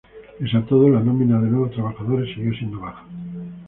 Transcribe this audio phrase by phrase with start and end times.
[0.37, 3.05] Pese a todo, la nómina de nuevos trabajadores siguió siendo baja.